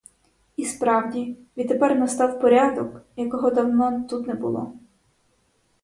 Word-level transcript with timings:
І 0.57 0.65
справді, 0.65 1.37
відтепер 1.57 1.99
настав 1.99 2.39
порядок, 2.41 3.01
якого 3.15 3.49
давно 3.51 4.03
тут 4.09 4.27
не 4.27 4.33
було. 4.33 4.73